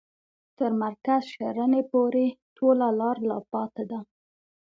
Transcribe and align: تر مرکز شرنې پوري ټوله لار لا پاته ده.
تر 0.57 0.71
مرکز 0.83 1.21
شرنې 1.33 1.81
پوري 1.91 2.27
ټوله 2.57 2.87
لار 2.99 3.17
لا 3.29 3.37
پاته 3.51 3.83
ده. 3.91 3.99